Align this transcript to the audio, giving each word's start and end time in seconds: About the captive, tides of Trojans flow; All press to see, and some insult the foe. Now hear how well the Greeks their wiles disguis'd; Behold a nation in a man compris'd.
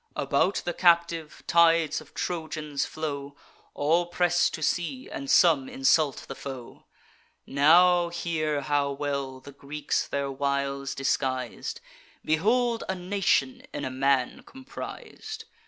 About 0.15 0.63
the 0.65 0.73
captive, 0.73 1.43
tides 1.45 2.01
of 2.01 2.15
Trojans 2.15 2.85
flow; 2.87 3.35
All 3.75 4.07
press 4.07 4.49
to 4.49 4.63
see, 4.63 5.07
and 5.07 5.29
some 5.29 5.69
insult 5.69 6.25
the 6.27 6.33
foe. 6.33 6.87
Now 7.45 8.09
hear 8.09 8.61
how 8.61 8.93
well 8.93 9.39
the 9.39 9.51
Greeks 9.51 10.07
their 10.07 10.31
wiles 10.31 10.95
disguis'd; 10.95 11.81
Behold 12.25 12.83
a 12.89 12.95
nation 12.95 13.61
in 13.75 13.85
a 13.85 13.91
man 13.91 14.41
compris'd. 14.41 15.45